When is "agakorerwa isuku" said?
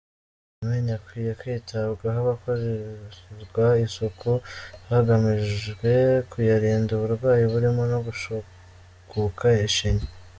2.23-4.31